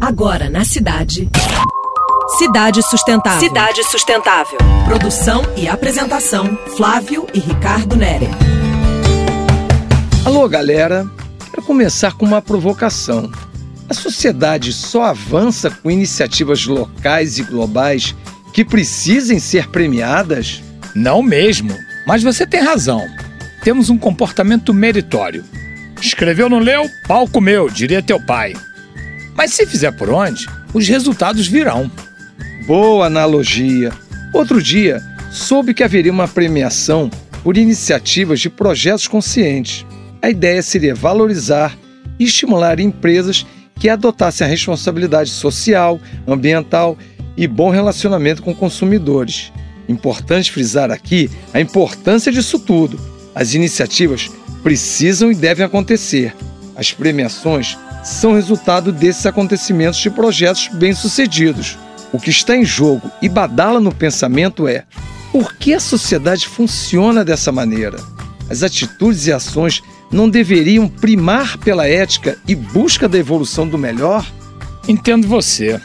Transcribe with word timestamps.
Agora 0.00 0.48
na 0.48 0.64
cidade. 0.64 1.28
Cidade 2.38 2.82
Sustentável. 2.82 3.40
Cidade 3.40 3.82
Sustentável. 3.82 4.58
Produção 4.84 5.42
e 5.56 5.66
apresentação: 5.66 6.56
Flávio 6.76 7.26
e 7.34 7.40
Ricardo 7.40 7.96
Nere. 7.96 8.28
Alô, 10.24 10.48
galera. 10.48 11.04
Quero 11.50 11.66
começar 11.66 12.12
com 12.12 12.24
uma 12.24 12.40
provocação. 12.40 13.28
A 13.88 13.94
sociedade 13.94 14.72
só 14.72 15.02
avança 15.02 15.68
com 15.68 15.90
iniciativas 15.90 16.64
locais 16.64 17.38
e 17.38 17.42
globais 17.42 18.14
que 18.54 18.64
precisem 18.64 19.40
ser 19.40 19.68
premiadas? 19.68 20.62
Não 20.94 21.22
mesmo. 21.24 21.74
Mas 22.06 22.22
você 22.22 22.46
tem 22.46 22.60
razão. 22.60 23.04
Temos 23.64 23.90
um 23.90 23.98
comportamento 23.98 24.72
meritório. 24.72 25.44
Escreveu, 26.00 26.48
não 26.48 26.60
leu? 26.60 26.88
Palco 27.08 27.40
meu, 27.40 27.68
diria 27.68 28.00
teu 28.00 28.24
pai. 28.24 28.54
Mas 29.38 29.54
se 29.54 29.64
fizer 29.64 29.92
por 29.92 30.10
onde, 30.10 30.48
os 30.74 30.88
resultados 30.88 31.46
virão. 31.46 31.88
Boa 32.66 33.06
analogia. 33.06 33.92
Outro 34.34 34.60
dia, 34.60 35.00
soube 35.30 35.72
que 35.72 35.84
haveria 35.84 36.10
uma 36.10 36.26
premiação 36.26 37.08
por 37.44 37.56
iniciativas 37.56 38.40
de 38.40 38.50
projetos 38.50 39.06
conscientes. 39.06 39.86
A 40.20 40.28
ideia 40.28 40.60
seria 40.60 40.92
valorizar 40.92 41.78
e 42.18 42.24
estimular 42.24 42.80
empresas 42.80 43.46
que 43.76 43.88
adotassem 43.88 44.44
a 44.44 44.50
responsabilidade 44.50 45.30
social, 45.30 46.00
ambiental 46.26 46.98
e 47.36 47.46
bom 47.46 47.70
relacionamento 47.70 48.42
com 48.42 48.52
consumidores. 48.52 49.52
Importante 49.88 50.50
frisar 50.50 50.90
aqui 50.90 51.30
a 51.54 51.60
importância 51.60 52.32
disso 52.32 52.58
tudo. 52.58 52.98
As 53.36 53.54
iniciativas 53.54 54.28
precisam 54.64 55.30
e 55.30 55.34
devem 55.36 55.64
acontecer. 55.64 56.34
As 56.78 56.92
premiações 56.92 57.76
são 58.04 58.34
resultado 58.34 58.92
desses 58.92 59.26
acontecimentos 59.26 59.98
de 59.98 60.08
projetos 60.08 60.68
bem-sucedidos. 60.68 61.76
O 62.12 62.20
que 62.20 62.30
está 62.30 62.56
em 62.56 62.64
jogo 62.64 63.10
e 63.20 63.28
badala 63.28 63.80
no 63.80 63.92
pensamento 63.92 64.68
é: 64.68 64.84
por 65.32 65.54
que 65.56 65.74
a 65.74 65.80
sociedade 65.80 66.46
funciona 66.46 67.24
dessa 67.24 67.50
maneira? 67.50 67.98
As 68.48 68.62
atitudes 68.62 69.26
e 69.26 69.32
ações 69.32 69.82
não 70.10 70.30
deveriam 70.30 70.88
primar 70.88 71.58
pela 71.58 71.86
ética 71.86 72.38
e 72.46 72.54
busca 72.54 73.08
da 73.08 73.18
evolução 73.18 73.66
do 73.66 73.76
melhor? 73.76 74.24
Entendo 74.86 75.26
você. 75.26 75.80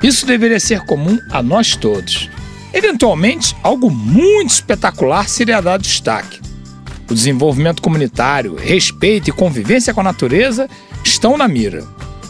Isso 0.00 0.24
deveria 0.24 0.60
ser 0.60 0.80
comum 0.84 1.18
a 1.30 1.42
nós 1.42 1.74
todos. 1.74 2.30
Eventualmente, 2.72 3.56
algo 3.64 3.90
muito 3.90 4.50
espetacular 4.50 5.28
seria 5.28 5.60
dado 5.60 5.82
destaque. 5.82 6.45
O 7.08 7.14
desenvolvimento 7.14 7.80
comunitário, 7.80 8.56
respeito 8.56 9.30
e 9.30 9.32
convivência 9.32 9.94
com 9.94 10.00
a 10.00 10.04
natureza 10.04 10.68
estão 11.04 11.36
na 11.36 11.46
mira. 11.46 11.84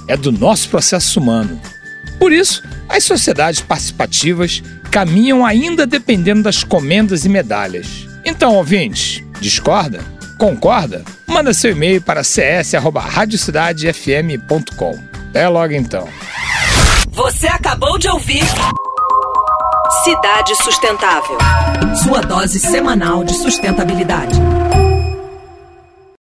É 0.06 0.16
do 0.16 0.30
nosso 0.30 0.69
processo 0.69 1.19
humano. 1.19 1.58
Por 2.19 2.32
isso, 2.32 2.62
as 2.88 3.04
sociedades 3.04 3.60
participativas 3.60 4.62
caminham 4.91 5.44
ainda 5.44 5.86
dependendo 5.86 6.42
das 6.42 6.64
comendas 6.64 7.24
e 7.24 7.28
medalhas. 7.28 8.08
Então, 8.24 8.54
ouvintes, 8.54 9.22
discorda? 9.41 10.00
Concorda? 10.38 11.04
Manda 11.27 11.54
seu 11.54 11.72
e-mail 11.72 12.00
para 12.00 12.22
cs@radiocidadefm.com. 12.22 14.98
Até 15.30 15.48
logo 15.48 15.74
então. 15.74 16.08
Você 17.10 17.47
acabou 17.47 17.98
de 17.98 18.08
ouvir 18.08 18.44
Cidade 20.07 20.55
Sustentável. 20.62 21.37
Sua 22.05 22.21
dose 22.21 22.61
semanal 22.61 23.25
de 23.25 23.35
sustentabilidade. 23.35 24.41